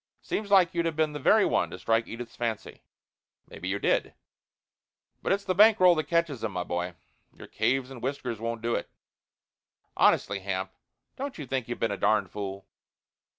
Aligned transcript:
Seems 0.23 0.49
like 0.49 0.73
you'd 0.73 0.87
have 0.87 0.95
been 0.95 1.13
the 1.13 1.19
very 1.19 1.45
one 1.45 1.69
to 1.69 1.77
strike 1.77 2.07
Edith's 2.07 2.35
fancy. 2.35 2.81
Maybe 3.47 3.67
you 3.67 3.77
did 3.77 4.15
but 5.21 5.31
it's 5.31 5.43
the 5.43 5.53
bank 5.53 5.79
roll 5.79 5.93
that 5.93 6.05
catches 6.07 6.43
'em, 6.43 6.53
my 6.53 6.63
boy 6.63 6.95
your 7.35 7.45
caves 7.45 7.91
and 7.91 8.01
whiskers 8.01 8.39
won't 8.41 8.63
do 8.63 8.73
it. 8.73 8.89
Honestly, 9.95 10.39
Hamp, 10.39 10.71
don't 11.17 11.37
you 11.37 11.45
think 11.45 11.67
you've 11.67 11.77
been 11.77 11.91
a 11.91 11.97
darned 11.97 12.31
fool?" 12.31 12.65